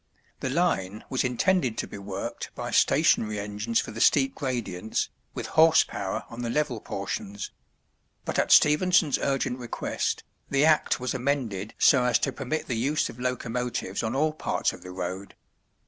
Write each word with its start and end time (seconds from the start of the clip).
The 0.39 0.49
line 0.49 1.03
was 1.11 1.23
intended 1.23 1.77
to 1.77 1.85
be 1.87 1.99
worked 1.99 2.49
by 2.55 2.71
stationary 2.71 3.39
engines 3.39 3.79
for 3.79 3.91
the 3.91 4.01
steep 4.01 4.33
gradients, 4.33 5.09
with 5.35 5.45
horse 5.45 5.83
power 5.83 6.25
on 6.27 6.41
the 6.41 6.49
level 6.49 6.79
portions; 6.79 7.51
but 8.25 8.39
at 8.39 8.51
Stephenson's 8.51 9.19
urgent 9.19 9.59
request, 9.59 10.23
the 10.49 10.65
act 10.65 10.99
was 10.99 11.13
amended 11.13 11.75
so 11.77 12.03
as 12.03 12.17
to 12.17 12.31
permit 12.33 12.65
the 12.65 12.73
use 12.77 13.09
of 13.09 13.19
locomotives 13.19 14.01
on 14.01 14.15
all 14.15 14.33
parts 14.33 14.73
of 14.73 14.81
the 14.81 14.89
road. 14.89 15.35